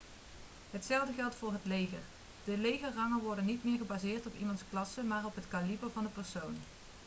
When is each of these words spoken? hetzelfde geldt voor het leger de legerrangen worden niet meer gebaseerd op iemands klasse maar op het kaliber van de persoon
hetzelfde 0.71 1.13
geldt 1.13 1.35
voor 1.35 1.51
het 1.51 1.65
leger 1.65 1.99
de 2.43 2.57
legerrangen 2.57 3.19
worden 3.19 3.45
niet 3.45 3.63
meer 3.63 3.77
gebaseerd 3.77 4.25
op 4.25 4.33
iemands 4.39 4.61
klasse 4.69 5.01
maar 5.03 5.25
op 5.25 5.35
het 5.35 5.47
kaliber 5.47 5.89
van 5.91 6.03
de 6.03 6.09
persoon 6.09 6.57